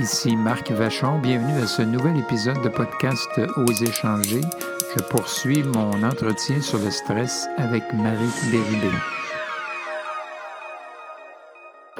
[0.00, 1.18] ici Marc Vachon.
[1.18, 4.40] Bienvenue à ce nouvel épisode de podcast Oser changer.
[4.96, 8.90] Je poursuis mon entretien sur le stress avec Marie Bérubé.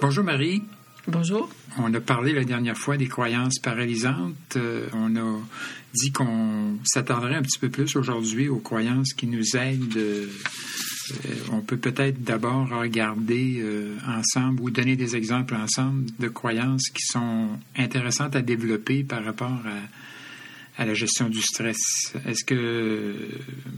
[0.00, 0.62] Bonjour Marie.
[1.08, 1.50] Bonjour.
[1.78, 4.56] On a parlé la dernière fois des croyances paralysantes.
[4.56, 5.38] Euh, on a
[5.94, 9.96] dit qu'on s'attarderait un petit peu plus aujourd'hui aux croyances qui nous aident.
[9.96, 10.26] Euh,
[11.52, 17.04] on peut peut-être d'abord regarder euh, ensemble ou donner des exemples ensemble de croyances qui
[17.04, 19.62] sont intéressantes à développer par rapport
[20.78, 22.14] à, à la gestion du stress.
[22.26, 23.14] Est-ce que,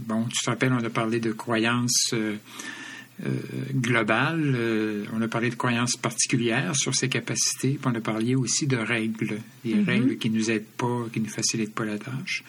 [0.06, 2.14] bon, tu te rappelles, on a parlé de croyances
[3.24, 3.30] euh,
[3.74, 4.40] global.
[4.56, 8.66] Euh, on a parlé de croyances particulières sur ses capacités, puis on a parlé aussi
[8.66, 9.86] de règles, des mm-hmm.
[9.86, 12.42] règles qui nous aident pas, qui nous facilitent pas la tâche.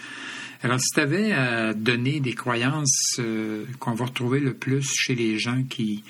[0.63, 5.13] Alors, si tu avais à donner des croyances euh, qu'on va retrouver le plus chez
[5.13, 6.03] les gens qui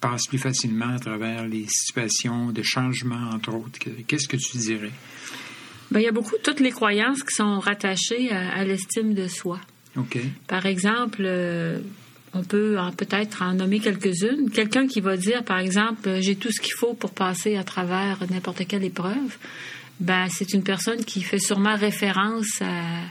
[0.00, 4.90] passent plus facilement à travers les situations de changement, entre autres, qu'est-ce que tu dirais?
[5.90, 9.60] Bien, il y a beaucoup toutes les croyances qui sont rattachées à, l'estime de soi.
[9.96, 10.18] OK.
[10.46, 11.26] Par exemple,
[12.32, 14.50] on peut peut-être en nommer quelques-unes.
[14.50, 17.64] Quelqu'un qui va dire, par exemple, euh, j'ai tout ce qu'il faut pour passer à
[17.64, 19.36] travers n'importe quelle épreuve,
[19.98, 23.02] ben c'est une personne qui fait sûrement référence à,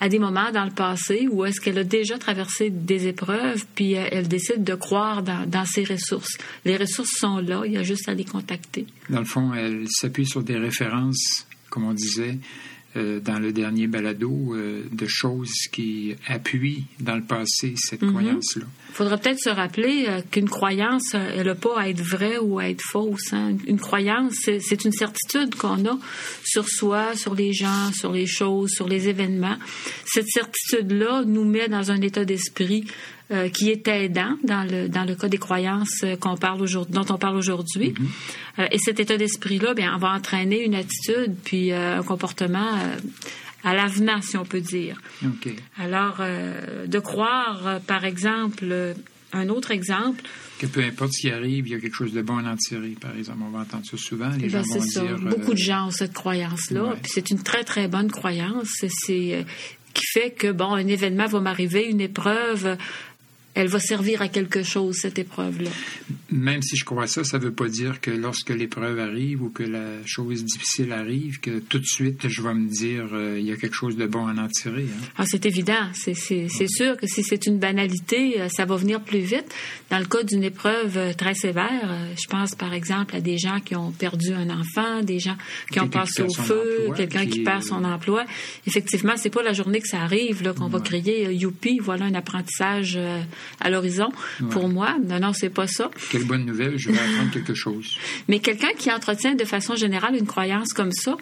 [0.00, 3.96] à des moments dans le passé où est-ce qu'elle a déjà traversé des épreuves, puis
[3.96, 6.36] euh, elle décide de croire dans, dans, ses ressources.
[6.64, 8.86] Les ressources sont là, il y a juste à les contacter.
[9.08, 12.38] Dans le fond, elle s'appuie sur des références, comme on disait,
[12.96, 18.10] euh, dans le dernier balado euh, de choses qui appuient dans le passé cette mhm.
[18.10, 18.66] croyance-là.
[18.90, 22.60] Il faudrait peut-être se rappeler euh, qu'une croyance, elle n'a pas à être vraie ou
[22.60, 23.32] à être fausse.
[23.32, 23.56] Hein.
[23.66, 25.98] Une croyance, c'est une certitude qu'on a
[26.44, 29.56] sur soi, sur les gens, sur les choses, sur les événements.
[30.04, 32.84] Cette certitude-là nous met dans un état d'esprit
[33.30, 37.06] euh, qui est aidant dans le, dans le cas des croyances euh, qu'on parle dont
[37.08, 37.92] on parle aujourd'hui.
[37.92, 38.58] Mm-hmm.
[38.58, 42.78] Euh, et cet état d'esprit-là, bien, on va entraîner une attitude puis un comportement
[43.64, 45.00] à l'avenant, si on peut dire.
[45.78, 48.94] Alors, de croire, par exemple,
[49.32, 50.22] un autre exemple.
[50.58, 52.56] Que peu importe ce qui arrive, il y a quelque chose de bon à en
[52.56, 53.38] tirer, par exemple.
[53.42, 54.28] On va entendre ça souvent.
[54.38, 55.00] Les ben, gens vont ça.
[55.00, 55.18] dire.
[55.18, 56.94] Beaucoup de gens ont cette croyance-là.
[57.02, 58.68] Puis c'est une très, très bonne croyance.
[58.80, 59.46] C'est
[59.94, 62.76] qui fait que, bon, un événement va m'arriver, une épreuve
[63.54, 65.70] elle va servir à quelque chose, cette épreuve-là.
[66.30, 69.50] Même si je crois ça, ça ne veut pas dire que lorsque l'épreuve arrive ou
[69.50, 73.46] que la chose difficile arrive, que tout de suite, je vais me dire, euh, il
[73.46, 74.82] y a quelque chose de bon à en tirer.
[74.82, 75.06] Hein.
[75.16, 75.72] Ah, c'est évident.
[75.92, 79.54] C'est sûr que si c'est une banalité, euh, ça va venir plus vite.
[79.90, 83.60] Dans le cas d'une épreuve euh, très sévère, je pense par exemple à des gens
[83.60, 85.36] qui ont perdu un enfant, des gens
[85.70, 88.24] qui ont passé au feu, quelqu'un qui perd son emploi.
[88.66, 92.98] Effectivement, c'est pas la journée que ça arrive qu'on va crier youpi, voilà un apprentissage
[93.60, 94.08] à l'horizon.
[94.50, 95.90] Pour moi, non, non, c'est pas ça.
[96.10, 97.98] Quelle bonne nouvelle, je vais apprendre quelque chose.
[98.28, 101.16] Mais quelqu'un qui entretient de façon générale une croyance comme ça,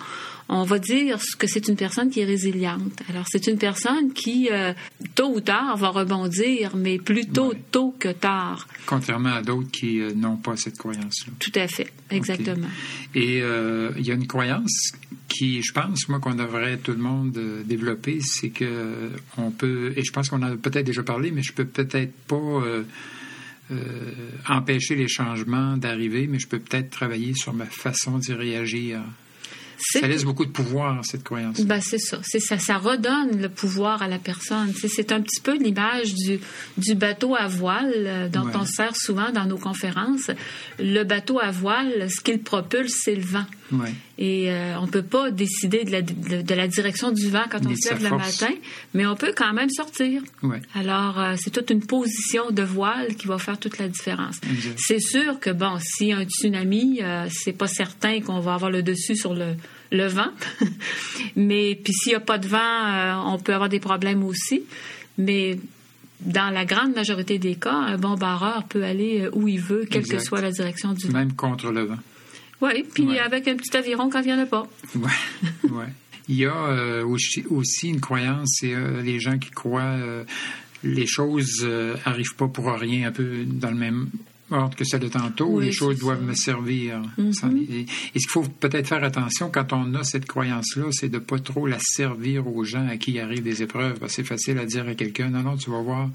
[0.48, 3.00] on va dire que c'est une personne qui est résiliente.
[3.08, 4.72] Alors, c'est une personne qui, euh,
[5.14, 8.66] tôt ou tard, va rebondir, mais plutôt tôt que tard.
[8.86, 11.32] Contrairement à d'autres qui euh, n'ont pas cette croyance-là.
[11.38, 12.68] Tout à fait, exactement.
[13.14, 14.92] Et euh, il y a une croyance
[15.32, 20.04] qui, je pense, moi, qu'on devrait tout le monde développer, c'est que on peut, et
[20.04, 22.62] je pense qu'on en a peut-être déjà parlé, mais je peux peut-être pas
[24.48, 29.00] empêcher les changements d'arriver, mais je peux peut-être travailler sur ma façon d'y réagir.
[29.82, 31.60] Ça laisse beaucoup de pouvoir, cette croyance.
[31.62, 32.20] Ben, c'est ça.
[32.22, 32.58] C'est ça.
[32.58, 34.72] Ça redonne le pouvoir à la personne.
[34.74, 36.38] C'est un petit peu l'image du,
[36.78, 40.30] du bateau à voile euh, dont on sert souvent dans nos conférences.
[40.78, 43.46] Le bateau à voile, ce qu'il propulse, c'est le vent.
[44.22, 47.66] Et euh, on ne peut pas décider de la, de, la, direction du vent quand
[47.66, 48.54] on se lève le matin,
[48.94, 50.22] mais on peut quand même sortir.
[50.76, 54.40] Alors, euh, c'est toute une position de voile qui va faire toute la différence.
[54.76, 58.84] C'est sûr que, bon, si un tsunami, euh, c'est pas certain qu'on va avoir le
[58.84, 59.56] dessus sur le,
[59.90, 60.30] le vent.
[61.34, 64.62] mais puis s'il n'y a pas de vent, on peut avoir des problèmes aussi.
[65.18, 65.58] Mais
[66.20, 70.06] dans la grande majorité des cas, un bon barreur peut aller où il veut, quelle
[70.06, 71.12] que soit la direction du vent.
[71.12, 71.98] Même contre le vent.
[72.62, 74.66] Oui, puis avec un petit aviron quand il n'y en a pas.
[74.94, 75.10] Oui,
[75.70, 75.88] ouais.
[76.28, 80.24] Il y a euh, aussi, une croyance, c'est euh, les gens qui croient euh,
[80.84, 81.66] les choses
[82.06, 84.08] n'arrivent pas pour rien, un peu dans le même
[84.50, 85.60] ordre que celle de tantôt.
[85.60, 87.02] les choses doivent me servir.
[87.18, 87.86] Mm-hmm.
[88.14, 91.38] et, ce qu'il faut peut-être faire attention quand on a cette croyance-là, c'est de pas
[91.38, 93.98] trop la servir aux gens à qui arrivent des épreuves.
[94.08, 96.10] C'est facile à dire à quelqu'un, non, non, tu vas voir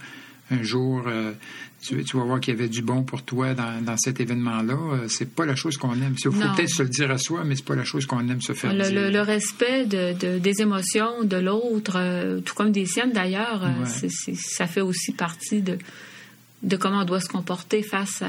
[0.51, 1.33] un jour, euh,
[1.81, 4.73] tu, vas voir qu'il y avait du bon pour toi dans, cet événement-là.
[4.73, 6.15] Euh, c'est pas la chose qu'on aime.
[6.17, 8.41] Il faut peut-être se le dire à soi, mais c'est pas la chose qu'on aime
[8.41, 9.11] se faire le, dire.
[9.11, 14.81] Le, respect de, des émotions de l'autre, euh, tout comme des siennes d'ailleurs, ça fait
[14.81, 15.77] aussi partie de,
[16.63, 18.27] de comment on doit se comporter face à,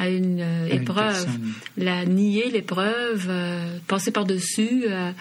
[0.00, 1.28] à une euh, épreuve.
[1.76, 5.12] La nier l'épreuve, euh, passer par-dessus, euh,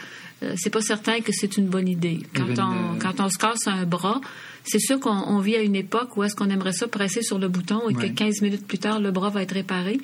[0.56, 2.19] c'est pas certain que c'est une bonne idée.
[2.36, 4.21] Quand on, quand on se casse un bras,
[4.63, 7.47] c'est sûr qu'on vit à une époque où est-ce qu'on aimerait ça presser sur le
[7.47, 10.00] bouton et que 15 minutes plus tard, le bras va être réparé.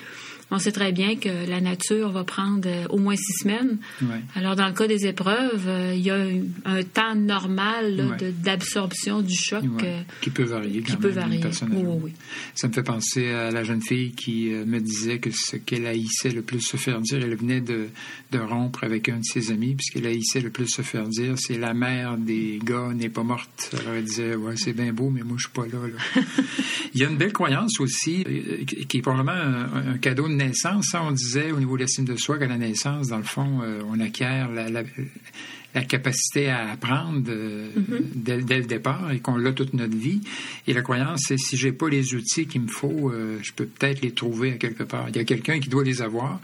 [0.52, 3.80] On sait très bien que la nature va prendre euh, au moins six semaines.
[4.36, 6.18] Alors, dans le cas des épreuves, euh, il y a
[6.66, 9.64] un, temps normal d'absorption du choc.
[9.84, 10.82] Euh, qui peut varier.
[10.84, 11.42] Qui peut varier.
[11.72, 12.14] Oui,
[12.54, 16.30] Ça me fait penser à la jeune fille qui me disait que ce qu'elle haïssait
[16.30, 17.88] le plus se faire dire, elle venait de,
[18.32, 21.58] de rompre avec un de ses amis, puisqu'elle haïssait le plus se faire dire, c'est
[21.58, 23.76] la mère des gars n'est pas morte.
[23.82, 25.80] Alors, elle disait, ouais, c'est bien beau, mais moi, je suis pas là.
[26.94, 28.24] il y a une belle croyance aussi,
[28.88, 32.16] qui est probablement un, un cadeau de naissance, on disait au niveau de l'estime de
[32.16, 34.84] soi qu'à la naissance, dans le fond, euh, on acquiert la,
[35.84, 38.44] capacité à apprendre euh, mm-hmm.
[38.46, 40.22] dès, le départ et qu'on l'a toute notre vie.
[40.68, 43.66] Et la croyance, c'est si j'ai pas les outils qu'il me faut, euh, je peux
[43.66, 45.10] peut-être les trouver à quelque part.
[45.10, 46.40] Il y a quelqu'un qui doit les avoir.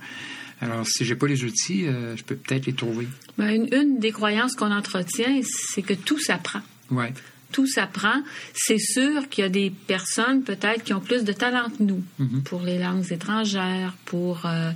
[0.59, 3.07] Alors, si j'ai pas les outils, je peux peut-être les trouver.
[3.35, 6.61] Ben, une, des croyances qu'on entretient, c'est que tout s'apprend.
[6.91, 7.11] Ouais
[7.51, 8.23] tout s'apprend.
[8.53, 12.03] C'est sûr qu'il y a des personnes peut-être qui ont plus de talent que nous
[12.19, 12.43] mhm.
[12.43, 14.71] pour les langues étrangères, pour euh,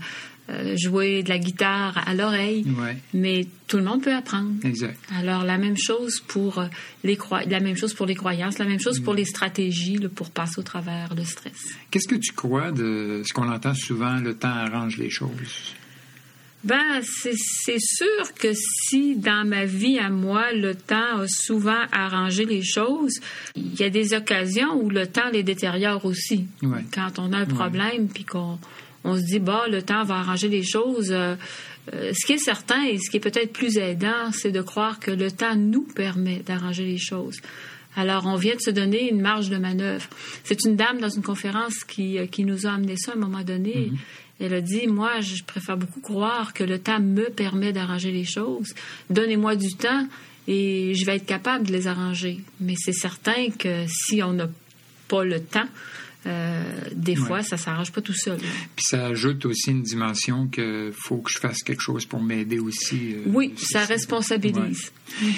[0.50, 2.66] euh, jouer de la guitare à l'oreille,
[3.16, 4.54] mais tout le monde peut apprendre.
[4.64, 4.96] Exact.
[5.18, 6.68] Alors la même chose pour euh,
[7.04, 7.18] les
[7.48, 10.64] la même chose pour les croyances, la même chose pour les stratégies pour passer au
[10.64, 11.76] travers le stress.
[11.90, 15.74] Qu'est-ce que tu crois de ce qu'on entend souvent, le temps arrange les choses?
[16.66, 22.46] Ben, c'est sûr que si dans ma vie à moi, le temps a souvent arrangé
[22.46, 23.20] les choses,
[23.56, 26.48] il y a des occasions où le temps les détériore aussi.
[26.92, 28.58] Quand on a un problème, puis qu'on
[29.04, 31.12] on se dit, bah, le temps va arranger les choses.
[31.12, 31.36] Euh,
[31.94, 35.00] euh, ce qui est certain et ce qui est peut-être plus aidant, c'est de croire
[35.00, 37.38] que le temps nous permet d'arranger les choses.
[37.96, 40.08] Alors, on vient de se donner une marge de manœuvre.
[40.44, 43.20] C'est une dame dans une conférence qui, euh, qui nous a amené ça à un
[43.20, 43.92] moment donné.
[43.92, 43.98] Mm-hmm.
[44.40, 48.26] Elle a dit, moi, je préfère beaucoup croire que le temps me permet d'arranger les
[48.26, 48.74] choses.
[49.10, 50.08] Donnez-moi du temps
[50.48, 52.40] et je vais être capable de les arranger.
[52.60, 54.50] Mais c'est certain que si on n'a
[55.08, 55.68] pas le temps,
[56.96, 58.38] des fois, ça s'arrange pas tout seul.
[58.38, 62.60] Puis ça ajoute aussi une dimension que faut que je fasse quelque chose pour m'aider
[62.60, 63.14] aussi.
[63.14, 64.92] Euh, oui, ça responsabilise.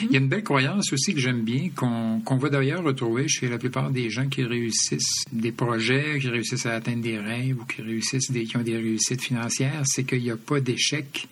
[0.03, 3.49] Il y a une belle croyance aussi que j'aime bien, qu'on va d'ailleurs retrouver chez
[3.49, 7.65] la plupart des gens qui réussissent des projets, qui réussissent à atteindre des rêves ou
[7.65, 11.27] qui réussissent des, qui ont des réussites financières, c'est qu'il n'y a pas d'échec.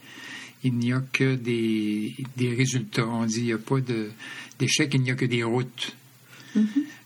[0.64, 3.08] Il n'y a que des, des résultats.
[3.08, 3.78] On dit il n'y a pas
[4.60, 5.96] d'échec, il n'y a que des routes.
[6.58, 6.64] Mm-hmm.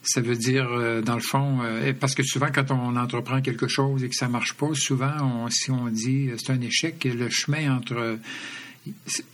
[0.10, 3.68] Ça veut dire, euh, dans le fond, euh, parce que souvent, quand on entreprend quelque
[3.68, 7.30] chose et que ça marche pas, souvent, si on dit euh, c'est un échec, le
[7.30, 8.18] chemin entre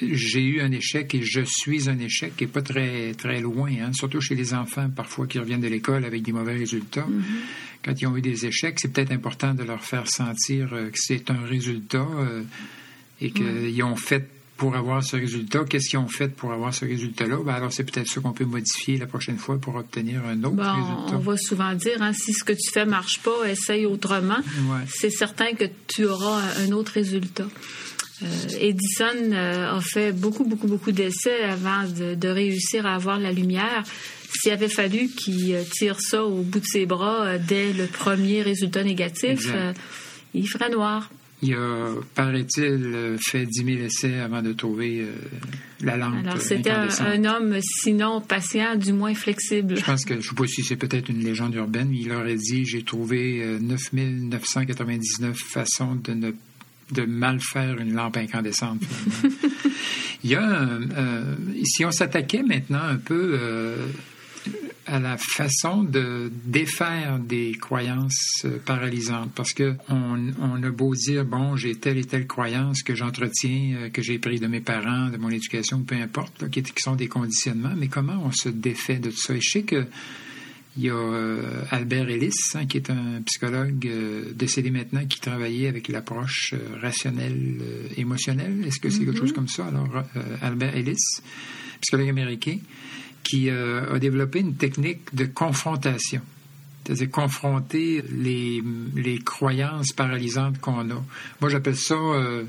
[0.01, 3.94] j'ai eu un échec et je suis un échec n'est pas très, très loin, hein.
[3.94, 7.07] surtout chez les enfants, parfois, qui reviennent de l'école avec des mauvais résultats.
[7.07, 7.86] Mm-hmm.
[7.86, 11.31] Quand ils ont eu des échecs, c'est peut-être important de leur faire sentir que c'est
[11.31, 12.07] un résultat
[13.22, 14.27] et qu'ils ont fait
[14.57, 15.66] pour avoir ce résultat?
[15.66, 17.38] Qu'est-ce qu'ils ont fait pour avoir ce résultat-là?
[17.46, 20.63] Ben alors, c'est peut-être ça qu'on peut modifier la prochaine fois pour obtenir un autre
[20.63, 21.16] résultat.
[21.16, 24.38] On va souvent dire, hein, si ce que tu fais marche pas, essaye autrement.
[24.88, 27.48] C'est certain que tu auras un autre résultat.
[28.24, 28.28] Euh,
[28.60, 33.84] Edison euh, a fait beaucoup, beaucoup, beaucoup d'essais avant de, réussir à avoir la lumière.
[34.34, 38.42] S'il avait fallu qu'il euh, tire ça au bout de ses bras dès le premier
[38.42, 39.50] résultat négatif,
[40.34, 41.10] il ferait noir.
[41.42, 45.12] Il a, paraît-il, fait 10 000 essais avant de trouver euh,
[45.82, 46.25] la lampe.
[46.25, 49.75] Alors, c'était un, homme, sinon patient, du moins flexible.
[49.77, 52.12] Je pense que, je ne sais pas si c'est peut-être une légende urbaine, mais il
[52.13, 56.32] aurait dit J'ai trouvé 9 euh, 999 façons de ne
[56.92, 58.82] de mal faire une lampe incandescente.
[60.24, 63.39] il y a, euh, si on s'attaquait maintenant un peu
[64.86, 69.32] à la façon de défaire des croyances euh, paralysantes.
[69.34, 73.89] Parce que on, a beau dire, bon, j'ai telle et telle croyance que j'entretiens, euh,
[73.89, 77.74] que j'ai pris de mes parents, de mon éducation, peu importe, qui, sont des conditionnements,
[77.75, 79.34] mais comment on se défait de tout ça?
[79.34, 79.86] Et je sais que
[80.77, 83.89] il y a euh, Albert Ellis, hein, qui est un psychologue
[84.34, 87.62] décédé maintenant, qui travaillait avec l'approche rationnelle
[87.96, 88.62] émotionnelle.
[88.68, 89.20] Est-ce que c'est quelque mm-hmm.
[89.20, 89.68] chose comme ça?
[89.68, 90.04] Alors,
[90.42, 91.22] Albert Ellis,
[91.80, 92.58] psychologue américain,
[93.25, 96.22] qui euh, a développé une technique de confrontation.
[96.86, 98.63] C'est-à-dire confronter les,
[98.96, 101.03] les, croyances paralysantes qu'on a.
[101.41, 102.44] Moi, j'appelle ça, euh,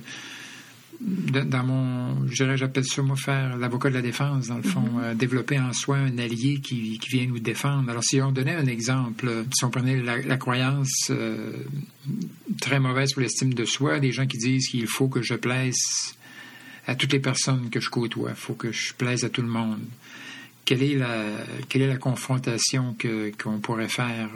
[1.00, 4.83] dans mon, je dirais, j'appelle ça, moi, faire l'avocat de la défense, dans le fond,
[4.83, 5.04] mm-hmm.
[5.04, 7.88] euh, développer en soi un allié qui, qui, vient nous défendre.
[7.88, 11.11] Alors, si on donnait un exemple, si on prenait la, croyance
[12.61, 16.14] très mauvaise pour l'estime de soi, des gens qui disent qu'il faut que je plaise
[16.87, 19.49] à toutes les personnes que je côtoie, il faut que je plaise à tout le
[19.49, 19.80] monde
[20.66, 21.25] quelle est la,
[21.70, 24.28] quelle est la confrontation que, qu'on pourrait faire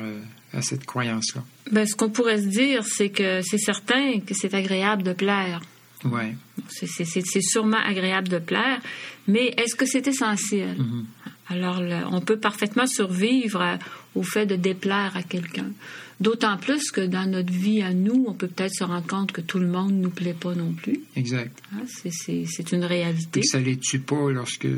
[0.54, 1.44] à cette croyance-là?
[1.70, 5.60] Ben, ce qu'on pourrait se dire, c'est que c'est certain que c'est agréable de plaire.
[6.04, 6.34] Ouais.
[6.68, 8.80] C'est sûrement agréable de plaire,
[9.28, 10.76] mais est-ce que c'est essentiel?
[10.78, 11.04] Mm-hmm.
[11.50, 11.82] Alors,
[12.12, 13.78] on peut parfaitement survivre
[14.14, 15.70] au fait de déplaire à quelqu'un.
[16.20, 19.40] D'autant plus que dans notre vie à nous, on peut peut-être se rendre compte que
[19.40, 21.00] tout le monde ne nous plaît pas non plus.
[21.16, 21.58] Exact.
[21.72, 23.40] Hein, c'est une réalité.
[23.40, 24.68] Et ça les tue pas lorsque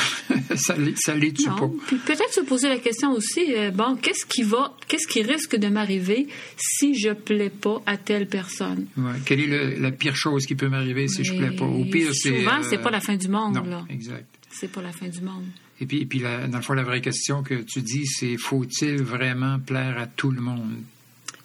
[0.56, 1.70] ça, les, ça les tue pas.
[1.86, 5.54] Puis peut-être se poser la question aussi, euh, bon, qu'est-ce qui va, qu'est-ce qui risque
[5.54, 6.26] de m'arriver
[6.56, 8.86] si je plais pas à telle personne?
[8.96, 9.12] Ouais.
[9.24, 11.64] Quelle est la pire chose qui peut m'arriver si je plais pas?
[11.64, 12.36] Au pire, c'est.
[12.40, 13.84] Souvent, c'est pas la fin du monde, non, là.
[13.88, 14.26] Exact.
[14.50, 15.44] C'est pas la fin du monde.
[15.80, 18.36] Et puis, et puis la, dans le fond, la vraie question que tu dis, c'est
[18.36, 20.76] faut-il vraiment plaire à tout le monde?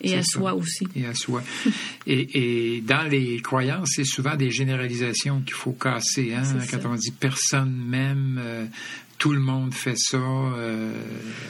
[0.02, 0.86] Et à soi aussi.
[0.96, 1.42] Et à soi.
[2.08, 6.34] et, et, dans les croyances, c'est souvent des généralisations qu'il faut casser.
[6.34, 6.44] Hein?
[6.70, 8.66] Quand on dit personne même, euh,
[9.24, 10.92] tout le monde fait ça, euh,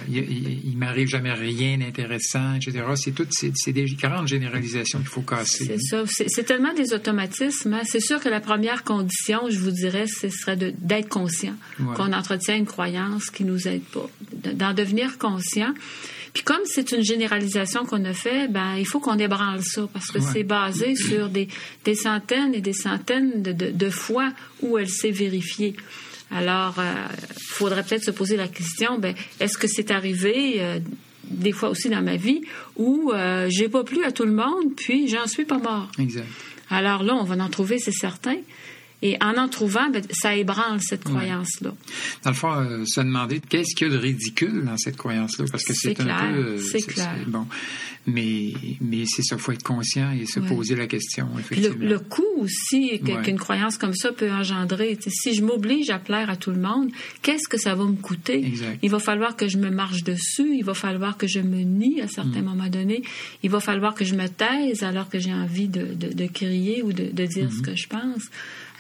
[0.08, 2.84] il, il m'arrive jamais rien d'intéressant, etc.
[2.94, 5.66] C'est toutes c'est des grandes généralisations qu'il faut casser.
[5.66, 6.04] C'est ça.
[6.28, 7.74] C'est tellement des automatismes.
[7.74, 7.82] Hein?
[7.84, 11.96] C'est sûr que la première condition, je vous dirais, ce serait d'être conscient ouais.
[11.96, 14.08] qu'on entretient une croyance qui nous aide pas.
[14.54, 15.74] D'en devenir conscient.
[16.36, 20.12] Puis comme c'est une généralisation qu'on a fait, ben il faut qu'on ébranle ça parce
[20.12, 20.30] que Ouais.
[20.32, 21.48] c'est basé sur des,
[21.86, 25.76] des centaines et des centaines de, de, de fois où elle s'est vérifiée.
[26.36, 30.80] Alors, il faudrait peut-être se poser la question, ben est-ce que c'est arrivé euh,
[31.26, 32.42] des fois aussi dans ma vie
[32.76, 35.90] où euh, j'ai pas plu à tout le monde, puis j'en suis pas mort?
[36.00, 36.28] Exact.
[36.70, 38.38] Alors là, on va en trouver, c'est certain.
[39.06, 41.74] Et en en trouvant, ben, ça ébranle cette croyance-là.
[42.24, 45.46] Dans le fond, euh, se demander qu'est-ce qu'il y a de ridicule dans cette croyance-là,
[45.52, 46.40] parce que c'est un clair, peu.
[46.40, 47.14] euh, c'est clair.
[47.28, 47.46] Bon,
[48.08, 50.48] mais mais c'est ça, faut être conscient et se Ouais.
[50.48, 51.28] poser la question.
[51.38, 51.76] Effectivement.
[51.80, 53.22] le, le coût aussi Ouais.
[53.24, 54.98] qu'une croyance comme ça peut engendrer.
[55.08, 56.90] Si je m'oblige à plaire à tout le monde,
[57.22, 58.46] qu'est-ce que ça va me coûter?
[58.46, 58.80] Exact.
[58.82, 62.00] Il va falloir que je me marche dessus, il va falloir que je me nie
[62.02, 62.46] à certains Mm.
[62.46, 63.04] moments donnés,
[63.44, 66.82] il va falloir que je me taise alors que j'ai envie de, de- de crier
[66.84, 67.58] ou de, de dire Mm-hmm.
[67.58, 68.24] ce que je pense.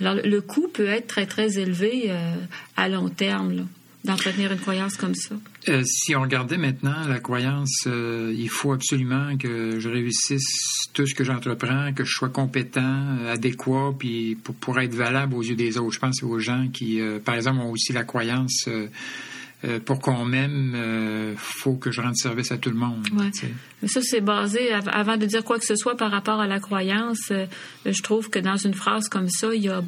[0.05, 2.35] Alors le coût peut être très très élevé euh,
[2.75, 3.67] à long terme
[4.03, 5.33] d'entretenir une croyance comme ça.
[5.69, 11.07] Euh, si on regardait maintenant la croyance, euh, il faut absolument que je réussisse tout
[11.07, 15.55] ce que j'entreprends, que je sois compétent, adéquat, puis pour, pour être valable aux yeux
[15.55, 15.93] des autres.
[15.93, 18.67] Je pense aux gens qui, par exemple, ont aussi la croyance.
[19.65, 23.07] Euh, pour qu'on m'aime, euh, faut que je rende service à tout le monde.
[23.13, 23.31] Ouais.
[23.31, 23.53] tu sais.
[23.81, 26.47] Mais ça, c'est basé, av- avant de dire quoi que ce soit par rapport à
[26.47, 27.45] la croyance, euh,
[27.85, 29.81] je trouve que dans une phrase comme ça, il y a un,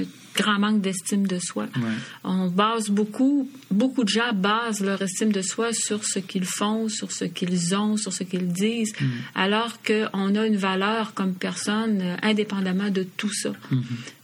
[0.00, 0.02] un
[0.34, 1.64] grand manque d'estime de soi.
[1.76, 1.82] Ouais.
[2.24, 6.88] On base beaucoup, beaucoup de gens basent leur estime de soi sur ce qu'ils font,
[6.88, 9.04] sur ce qu'ils ont, sur ce qu'ils disent, Mm.
[9.34, 13.52] alors qu'on a une valeur comme personne euh, indépendamment de tout ça.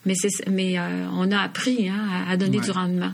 [0.07, 2.65] Mais, c'est, mais euh, on a appris hein, à, à donner Ouais.
[2.65, 3.13] du rendement.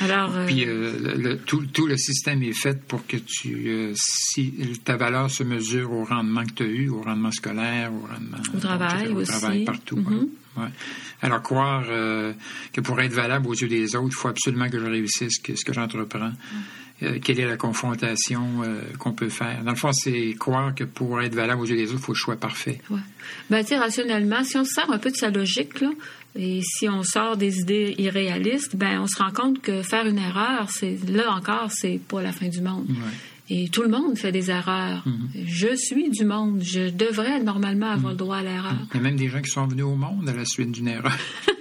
[0.00, 3.68] Alors, euh, Puis euh, le, le- tout, tout le système est fait pour que tu,
[3.68, 4.52] euh, si
[4.84, 8.38] ta valeur se mesure au rendement que tu as eu, au rendement scolaire, au rendement
[8.54, 9.30] Au travail au aussi.
[9.30, 9.96] travail partout.
[9.98, 10.62] Ouais.
[10.62, 10.68] Ouais.
[11.22, 12.32] Alors croire euh,
[12.72, 15.54] que pour être valable aux yeux des autres, il faut absolument que je réussisse que,
[15.54, 16.32] ce que j'entreprends.
[17.02, 20.84] Euh, quelle est la confrontation euh, qu'on peut faire Dans le fond, c'est croire que
[20.84, 22.80] pour être valable aux yeux des autres, il faut je sois parfait.
[22.90, 22.98] Ouais.
[23.48, 25.90] Ben, rationnellement, si on se sert un peu de sa logique, là,
[26.36, 30.18] et si on sort des idées irréalistes, ben, on se rend compte que faire une
[30.18, 32.86] erreur, c'est, là encore, c'est pas la fin du monde.
[32.88, 33.52] Ouais.
[33.52, 35.04] Et tout le monde fait des erreurs.
[35.34, 36.62] Je suis du monde.
[36.62, 38.76] Je devrais normalement avoir le droit à l'erreur.
[38.94, 40.86] Il y a même des gens qui sont venus au monde à la suite d'une
[40.86, 41.16] erreur.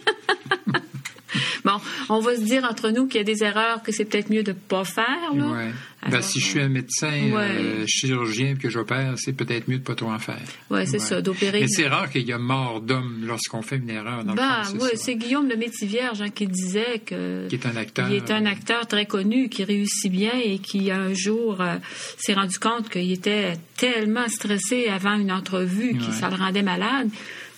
[1.66, 1.74] Bon,
[2.10, 4.44] on va se dire entre nous qu'il y a des erreurs que c'est peut-être mieux
[4.44, 5.46] de pas faire, là.
[5.48, 5.72] Ouais.
[6.10, 7.50] Ben, si je suis un médecin, Ouais.
[7.60, 10.39] euh, chirurgien, que j'opère, c'est peut-être mieux de pas trop en faire.
[10.70, 11.60] Ouais, c'est ça, d'opérer.
[11.60, 14.24] Mais c'est rare qu'il y a mort d'homme lorsqu'on fait une erreur.
[14.24, 14.98] Dans Ben, le oui, ça.
[14.98, 18.08] c'est Guillaume le Métivierge hein, qui disait que Qui est un acteur.
[18.10, 21.75] il est un acteur très connu qui réussit bien et qui un jour euh,
[22.18, 27.10] s'est rendu compte qu'il était tellement stressé avant une entrevue que ça le rendait malade.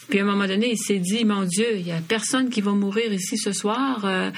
[0.10, 2.62] Puis à un moment donné, il s'est dit mon Dieu, il y a personne qui
[2.62, 4.02] va mourir ici ce soir.
[4.06, 4.30] Euh,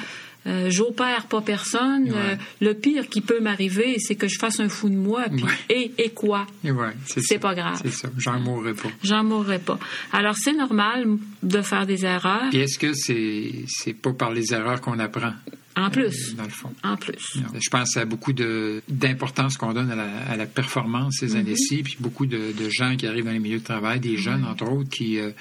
[0.45, 2.11] euh, J'opère pas personne.
[2.11, 2.15] Ouais.
[2.15, 5.23] Euh, le pire qui peut m'arriver, c'est que je fasse un fou de moi.
[5.33, 5.51] Puis, Ouais.
[5.69, 6.45] et, et quoi?
[6.65, 6.71] Ouais,
[7.07, 7.79] c'est pas grave.
[7.81, 8.09] C'est ça.
[8.17, 8.89] J'en mourrai pas.
[9.03, 9.79] J'en mourrai pas.
[10.11, 11.05] Alors, c'est normal
[11.43, 12.49] de faire des erreurs.
[12.49, 15.31] Puis est-ce que c'est c'est pas par les erreurs qu'on apprend,
[15.75, 16.31] En plus.
[16.31, 16.71] euh, dans le fond?
[16.83, 17.37] En plus.
[17.59, 21.83] Je pense à beaucoup de- d'importance qu'on donne à la, à la performance ces années-ci,
[21.83, 24.65] puis beaucoup de, de gens qui arrivent dans les milieux de travail, des jeunes entre
[24.69, 25.31] autres, qui euh, euh,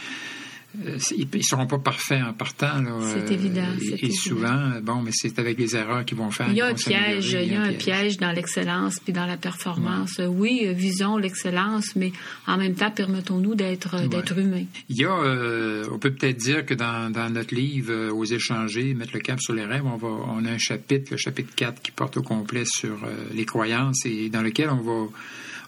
[1.17, 2.83] ils ne seront pas parfaits en partant.
[3.03, 3.67] C'est euh, évident.
[4.01, 6.49] Et, souvent, bon, mais c'est avec les erreurs qu'ils vont faire.
[6.51, 9.37] Il y a un piège, il y a un piège dans l'excellence puis dans la
[9.37, 10.21] performance.
[10.27, 12.13] Oui, visons l'excellence, mais
[12.47, 14.65] en même temps, permettons-nous d'être d'être humains.
[14.89, 18.95] Il y a, euh, on peut peut-être dire que dans, dans notre livre Aux échangés,
[18.95, 21.83] mettre le cap sur les rêves, on va, on a un chapitre, le chapitre 4,
[21.83, 22.99] qui porte au complet sur
[23.35, 25.09] les croyances et dans lequel on va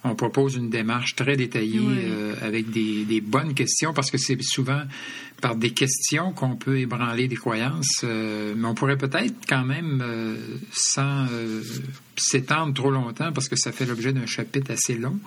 [0.05, 4.41] on propose une démarche très détaillée euh, avec des, des, bonnes questions parce que c'est
[4.43, 4.83] souvent
[5.41, 10.03] par des questions qu'on peut ébranler des croyances, euh, mais on pourrait peut-être quand même,
[10.03, 10.37] euh,
[10.73, 11.27] sans
[12.17, 15.19] s'étendre trop longtemps parce que ça fait l'objet d'un chapitre assez long,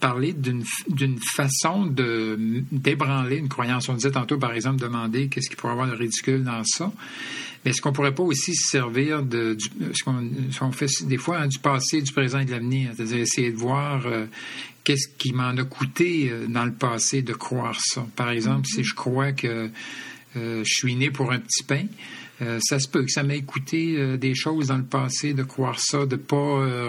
[0.00, 3.88] parler d'une façon d'ébranler une croyance.
[3.88, 6.90] On disait tantôt, par exemple, demander qu'est-ce qu'il pourrait avoir de ridicule dans ça.
[7.66, 9.58] Mais est-ce qu'on pourrait pas aussi se servir de
[9.92, 13.50] ce qu'on fait des fois hein, du passé, du présent et de l'avenir, c'est-à-dire essayer
[13.50, 14.26] de voir euh,
[14.84, 18.06] qu'est-ce qui m'en a coûté euh, dans le passé de croire ça?
[18.14, 19.68] Par exemple, si je crois que
[20.36, 21.86] euh, je suis né pour un petit pain,
[22.60, 26.04] ça se peut que ça m'ait coûté des choses dans le passé de croire ça,
[26.04, 26.36] de pas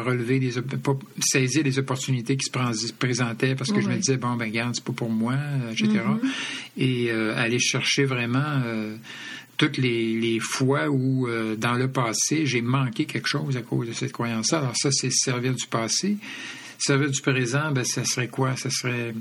[0.03, 4.36] relever des, pas saisir les opportunités qui se présentaient parce que je me disais bon
[4.36, 5.38] ben garde c'est pas pour moi,
[5.72, 6.01] etc.
[6.75, 8.62] Et aller chercher vraiment
[9.57, 13.93] toutes les, fois où, euh, dans le passé, j'ai manqué quelque chose à cause de
[13.93, 14.59] cette croyance-là.
[14.59, 16.17] Alors ça, c'est servir du passé.
[16.77, 18.55] Servir du présent, ben, ça serait quoi?
[18.55, 19.13] Ça serait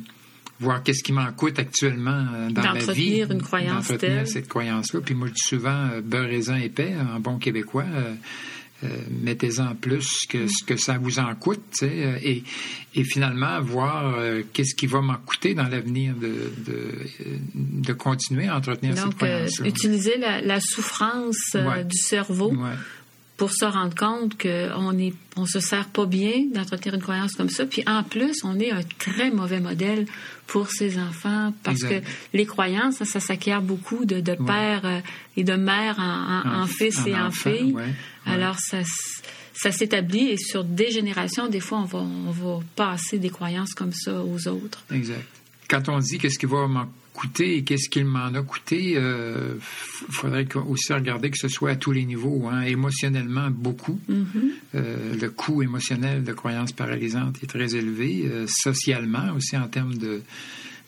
[0.60, 3.22] voir qu'est-ce qui m'en coûte actuellement euh, dans ma vie.
[3.22, 5.00] une croyance d'entretenir cette croyance-là.
[5.04, 7.84] Puis moi, je dis souvent, euh, beurre, raisin, épais, en bon québécois.
[7.94, 8.14] Euh,
[9.10, 12.42] mettez-en plus que ce que ça vous en coûte, euh, et,
[12.94, 16.52] et finalement voir euh, qu'est-ce qui va m'en coûter dans l'avenir de,
[17.54, 19.58] de, continuer à entretenir cette croyance.
[19.58, 22.52] Donc, utiliser la, souffrance du cerveau
[23.36, 27.50] pour se rendre compte qu'on ne on se sert pas bien d'entretenir une croyance comme
[27.50, 27.66] ça.
[27.66, 30.06] Puis en plus, on est un très mauvais modèle
[30.46, 32.00] pour ses enfants parce que
[32.32, 35.02] les croyances, ça, s'acquiert beaucoup de, de père
[35.36, 37.74] et de mère en, fils et en, fille.
[38.24, 38.78] Alors ça,
[39.52, 43.74] ça s'établit et sur des générations, des fois, on va, on va passer des croyances
[43.74, 44.84] comme ça aux autres.
[44.90, 45.26] Exact.
[45.68, 46.66] Quand on dit qu'est-ce qui va
[47.16, 51.70] coûté et qu'est-ce qu'il m'en a coûté, il euh, faudrait aussi regarder que ce soit
[51.70, 53.98] à tous les niveaux, hein, émotionnellement beaucoup.
[54.10, 54.24] Mm-hmm.
[54.74, 59.96] Euh, le coût émotionnel de croyances paralysantes est très élevé, euh, socialement aussi en termes
[59.96, 60.20] de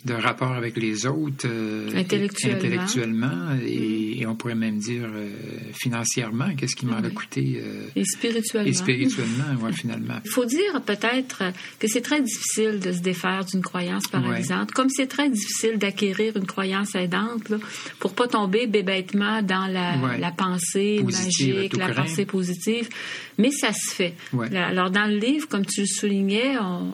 [0.04, 5.30] de rapport avec les autres euh, intellectuellement, et, on pourrait même dire euh,
[5.72, 8.68] financièrement, qu'est-ce qui m'en a coûté euh, et spirituellement.
[8.68, 10.20] Et spirituellement, finalement.
[10.24, 11.42] Il faut dire peut-être
[11.80, 16.36] que c'est très difficile de se défaire d'une croyance paralysante, comme c'est très difficile d'acquérir
[16.36, 17.56] une croyance aidante là,
[17.98, 22.88] pour pas tomber bébêtement dans la, pensée magique, la pensée positive,
[23.36, 24.14] mais ça se fait.
[24.54, 26.92] Alors dans le livre, comme tu le soulignais, on,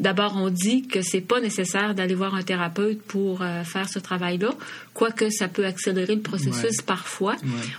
[0.00, 3.98] D'abord, on dit que c'est pas nécessaire d'aller voir un thérapeute pour euh, faire ce
[3.98, 4.50] travail-là,
[4.92, 7.36] quoique ça peut accélérer le processus parfois.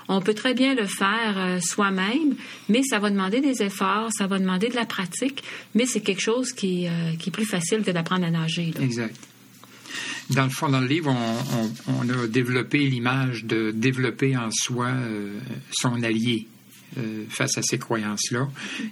[0.07, 2.35] On peut très bien le faire euh, soi-même,
[2.69, 6.21] mais ça va demander des efforts, ça va demander de la pratique, mais c'est quelque
[6.21, 8.73] chose qui, euh, qui, est plus facile que d'apprendre à nager.
[8.81, 9.15] Exact.
[10.31, 14.91] Dans le fond, dans le livre, on, on a développé l'image de développer en soi
[15.71, 16.47] son allié.
[16.97, 18.47] Euh, face à ces croyances-là.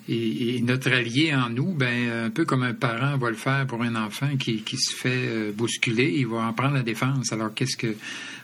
[0.09, 3.81] Et, notre allié en nous, ben, un peu comme un parent va le faire pour
[3.81, 7.31] un enfant qui, qui se fait euh, bousculer, il va en prendre la défense.
[7.31, 7.95] Alors, qu'est-ce que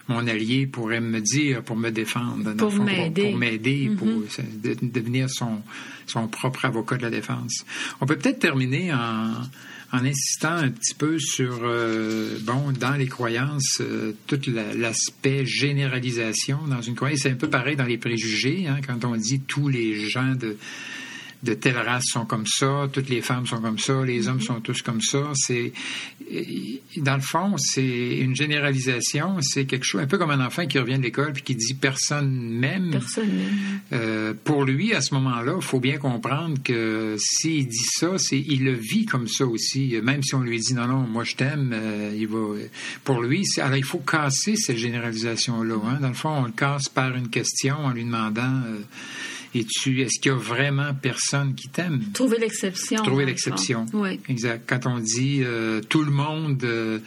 [0.08, 2.54] mon allié pourrait me dire pour me défendre?
[2.54, 3.32] Pour m'aider.
[3.32, 4.92] Pour m'aider, pour, mm-hmm.
[4.92, 5.62] devenir son,
[6.08, 7.66] son propre avocat de la défense.
[8.00, 9.34] On peut peut-être terminer en
[9.92, 14.40] en insistant un petit peu sur, euh, bon, dans les croyances, euh, tout
[14.78, 17.22] l'aspect généralisation dans une croyance.
[17.22, 20.58] C'est un peu pareil dans les préjugés, hein, quand on dit tous les gens de
[21.44, 24.60] de telle race sont comme ça, toutes les femmes sont comme ça, les hommes sont
[24.60, 25.32] tous comme ça.
[25.36, 25.72] C'est
[26.98, 29.38] dans le fond, c'est une généralisation.
[29.42, 31.74] C'est quelque chose un peu comme un enfant qui revient de l'école puis qui dit
[31.74, 32.92] personne m'aime.
[32.92, 33.30] Personne
[33.94, 38.40] euh, pour lui, à ce moment-là, il faut bien comprendre que s'il dit ça, c'est
[38.40, 39.98] il le vit comme ça aussi.
[40.04, 42.40] Même si on lui dit non non, moi je t'aime, euh, il va.
[43.04, 45.76] Pour lui, alors il faut casser cette généralisation là.
[45.86, 46.00] Hein.
[46.02, 48.62] Dans le fond, on le casse par une question en lui demandant.
[48.66, 48.80] Euh,
[49.56, 52.02] et tu, est-ce qu'il y a vraiment personne qui t'aime?
[52.14, 53.02] Trouver l'exception.
[53.04, 53.86] Trouver l'exception.
[53.94, 54.20] Oui.
[54.30, 54.64] Exact.
[54.68, 57.00] Quand on dit euh, tout le monde euh,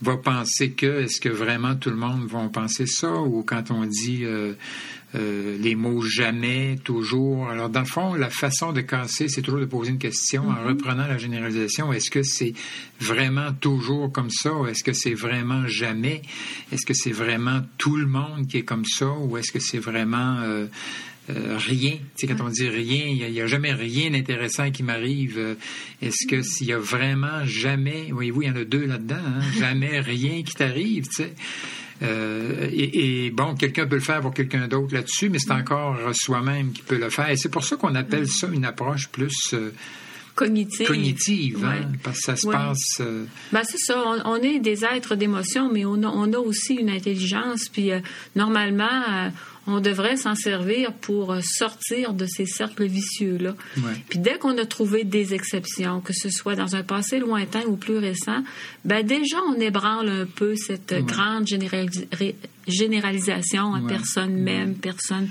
[0.00, 3.12] va penser que, est-ce que vraiment tout le monde va penser ça?
[3.12, 4.54] Ou quand on dit euh,
[5.14, 7.50] les mots jamais, toujours.
[7.50, 10.52] Alors, dans le fond, la façon de casser, c'est toujours de poser une question en
[10.52, 10.68] mm-hmm.
[10.68, 11.92] reprenant la généralisation.
[11.92, 12.54] Est-ce que c'est
[12.98, 14.52] vraiment toujours comme ça?
[14.70, 16.22] Est-ce que c'est vraiment jamais?
[16.72, 19.10] Est-ce que c'est vraiment tout le monde qui est comme ça?
[19.10, 20.38] Ou est-ce que c'est vraiment
[21.30, 21.92] euh, rien.
[21.92, 25.38] Tu sais, quand on dit rien, il n'y a, jamais rien d'intéressant qui m'arrive.
[25.38, 25.54] Euh,
[26.02, 29.40] est-ce que s'il y a vraiment jamais, voyez-vous, il y en a deux là-dedans, hein,
[29.58, 31.34] jamais rien qui t'arrive, tu sais.
[32.02, 36.72] Euh, et, bon, quelqu'un peut le faire pour quelqu'un d'autre là-dessus, mais c'est encore soi-même
[36.72, 37.28] qui peut le faire.
[37.28, 39.54] Et c'est pour ça qu'on appelle ça une approche plus
[40.44, 40.86] cognitive.
[40.86, 43.02] Cognitive, hein, parce que ça se passe.
[43.52, 44.02] Ben, c'est ça.
[44.24, 47.68] On, est des êtres d'émotion, mais on a, on a, aussi une intelligence.
[47.68, 47.90] Puis
[48.34, 49.30] normalement,
[49.66, 53.54] on devrait s'en servir pour euh, sortir de ces cercles vicieux-là.
[54.08, 57.76] Puis dès qu'on a trouvé des exceptions, que ce soit dans un passé lointain ou
[57.76, 58.42] plus récent,
[58.84, 61.46] ben déjà on ébranle un peu cette grande
[62.66, 65.28] généralisation à personne même, personne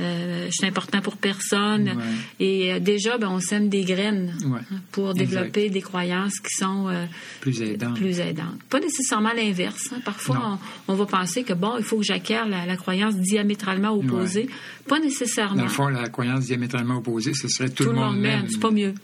[0.00, 2.00] euh, c'est important pour personne.
[2.38, 4.60] Et euh, déjà, ben, on sème des graines hein,
[4.92, 7.06] pour développer des croyances qui sont euh,
[7.40, 7.96] plus, aidantes.
[7.96, 8.62] plus aidantes.
[8.70, 9.90] Pas nécessairement l'inverse.
[9.92, 10.00] Hein.
[10.04, 14.48] Parfois, on, va penser que, bon, il faut que j'acquière la, croyance diamétralement opposée.
[14.86, 15.56] Pas nécessairement.
[15.56, 18.46] Dans le fond, la croyance diamétralement opposée, ce serait tout, le monde, même.
[18.48, 18.94] C'est pas mieux.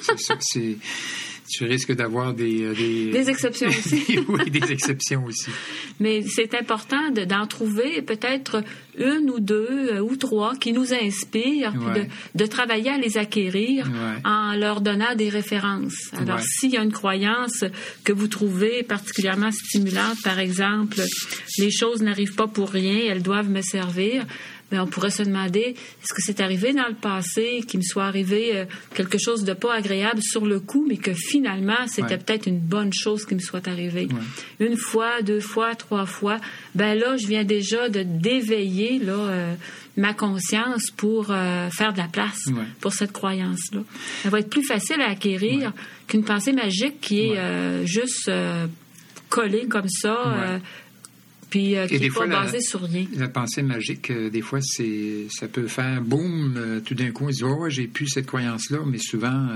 [0.00, 0.36] c'est ça.
[0.40, 0.78] C'est
[1.50, 4.18] tu risques d'avoir des, euh, des, exceptions aussi.
[4.28, 5.50] oui, des exceptions aussi.
[6.00, 8.62] Mais c'est important d'en trouver peut-être
[8.98, 13.90] une ou deux euh, ou trois qui nous inspirent, de, de, travailler à les acquérir
[14.24, 16.12] en leur donnant des références.
[16.16, 17.64] Alors, s'il y a une croyance
[18.04, 21.00] que vous trouvez particulièrement stimulante, par exemple,
[21.58, 24.26] les choses n'arrivent pas pour rien, elles doivent me servir,
[24.70, 28.04] mais on pourrait se demander est-ce que c'est arrivé dans le passé qu'il me soit
[28.04, 32.46] arrivé euh, quelque chose de pas agréable sur le coup, mais que finalement c'était peut-être
[32.46, 34.08] une bonne chose qui me soit arrivé.
[34.58, 36.38] Une fois, deux fois, trois fois,
[36.74, 39.54] ben là je viens déjà de d'éveiller là euh,
[39.96, 42.48] ma conscience pour euh, faire de la place
[42.80, 43.80] pour cette croyance là.
[44.24, 45.72] Elle va être plus facile à acquérir
[46.06, 48.30] qu'une pensée magique qui est juste
[49.28, 50.60] collée comme ça
[51.50, 53.06] puis euh, qui n'est pas basé sur rien.
[53.16, 57.24] La pensée magique, euh, des fois, c'est ça peut faire boum, euh, tout d'un coup,
[57.24, 59.48] on se dit, oh, j'ai plus cette croyance-là, mais souvent,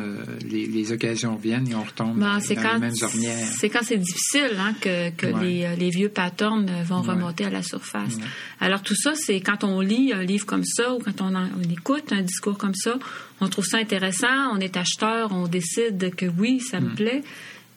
[0.44, 3.48] les, occasions viennent et on retombe ben, dans quand, les mêmes ornières.
[3.59, 7.62] C'est quand c'est difficile hein, que, que les, les, vieux patterns vont remonter à la
[7.62, 8.18] surface.
[8.61, 11.72] Alors, tout ça, c'est quand on lit un livre comme ça ou quand on, on
[11.72, 12.98] écoute un discours comme ça,
[13.40, 16.94] on trouve ça intéressant, on est acheteur, on décide que oui, ça me mm.
[16.94, 17.22] plaît,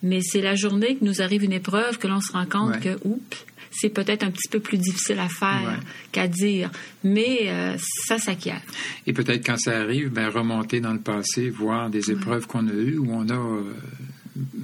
[0.04, 2.98] mais c'est la journée que nous arrive une épreuve que l'on se rend compte que,
[3.04, 5.80] oups, c'est peut-être un petit peu plus difficile à faire
[6.12, 6.72] qu'à dire,
[7.04, 7.76] mais euh,
[8.08, 8.62] ça s'acquiert.
[9.06, 12.74] Et peut-être quand ça arrive, ben, remonter dans le passé, voir des épreuves qu'on a
[12.74, 13.74] eues où on a euh,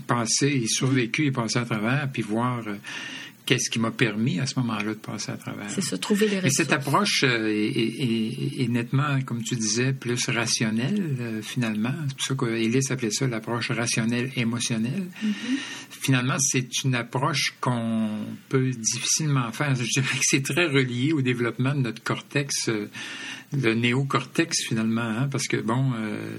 [0.07, 2.75] passé et survécu et passé à travers, puis voir euh,
[3.45, 5.69] qu'est-ce qui m'a permis à ce moment-là de passer à travers.
[5.69, 6.53] C'est ça, trouver les ressources.
[6.53, 11.93] Et cette approche euh, est, nettement, comme tu disais, plus rationnelle, euh, finalement.
[12.07, 15.07] C'est pour ça qu'Élise appelait ça l'approche rationnelle émotionnelle.
[15.23, 15.31] Mm-hmm.
[15.89, 18.09] Finalement, c'est une approche qu'on
[18.49, 19.75] peut difficilement faire.
[19.75, 22.69] Je dirais que c'est très relié au développement de notre cortex.
[22.69, 22.89] Euh,
[23.55, 25.91] le néocortex finalement, hein, parce que bon,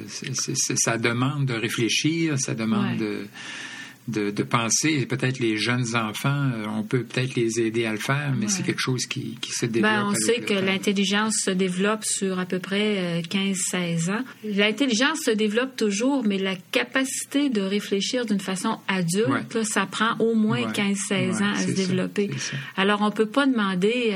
[0.09, 3.27] ça demande de réfléchir, ça demande de
[4.07, 5.07] de, de penser.
[5.07, 8.62] Peut-être les jeunes enfants, euh, on peut peut-être les aider à le faire, mais c'est
[8.62, 9.93] quelque chose qui, qui se développe.
[9.93, 14.25] Ben, on sait que l'intelligence se développe sur à peu près 15-16 euh, ans.
[14.45, 20.35] L'intelligence se développe toujours, mais la capacité de réfléchir d'une façon adulte, ça prend au
[20.35, 22.31] moins 15-16 ans à se développer.
[22.77, 24.14] Alors, on peut pas demander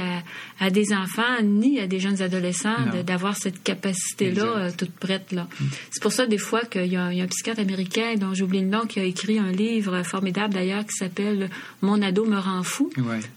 [0.60, 5.32] à, à, des enfants ni à des jeunes adolescents d'avoir cette capacité-là euh, toute prête.
[5.32, 5.48] là.
[5.60, 5.64] Mm.
[5.90, 8.66] C'est pour ça, des fois, qu'il y, y, a un psychiatre américain dont j'oublie le
[8.66, 11.50] nom qui a écrit un livre formidable d'ailleurs qui s'appelle
[11.82, 12.90] Mon ado me rend fou.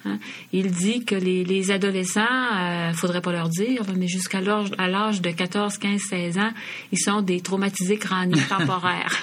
[0.06, 0.20] Hein?
[0.52, 5.32] Il dit que les, adolescents, il euh, faudrait pas leur dire, mais jusqu'à l'âge de
[5.32, 6.52] 14, 15, 16 ans,
[6.92, 9.16] ils sont des traumatisés crâniens temporaires.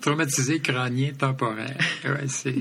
[0.00, 1.76] traumatisés crâniens temporaires.
[2.04, 2.54] Ouais, c'est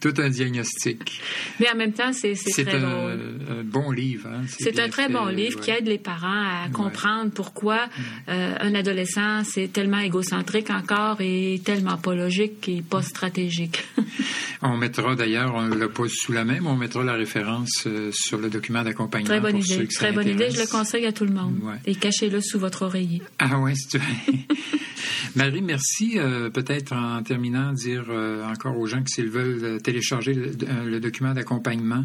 [0.00, 1.20] tout un diagnostic.
[1.60, 3.20] Mais en même temps, c'est très un, drôle.
[3.50, 4.28] un bon livre.
[4.28, 4.42] Hein?
[4.46, 7.90] C'est un très bon livre qui aide les parents à comprendre pourquoi mm.
[8.28, 13.84] euh, un adolescent, c'est tellement égocentrique encore et tellement pas logique et pas stratégique.
[14.62, 18.10] on mettra d'ailleurs, on le pose sous la main, mais on mettra la référence euh,
[18.12, 19.28] sur le document d'accompagnement.
[19.28, 19.86] Très bonne idée.
[19.88, 20.50] Très bonne idée.
[20.50, 21.58] Je le conseille à tout le monde.
[21.86, 23.22] Et cachez-le sous votre oreiller.
[23.38, 24.00] Ah ouais, c'est
[25.36, 26.18] Marie, merci.
[26.18, 28.06] Euh, peut-être en terminant, dire
[28.50, 32.04] encore aux gens que s'ils veulent télécharger le, document d'accompagnement,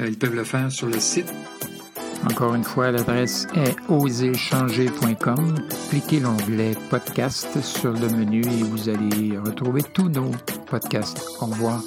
[0.00, 1.32] euh, ils peuvent le faire sur le site.
[2.24, 5.54] Encore une fois, l'adresse est oserchanger.com.
[5.90, 10.30] Cliquez l'onglet podcast sur le menu et vous allez retrouver tous nos
[10.66, 11.22] podcasts.
[11.40, 11.82] Au revoir.